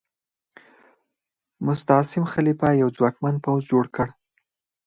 [1.65, 4.07] مستعصم خلیفه یو ځواکمن پوځ جوړ کړ.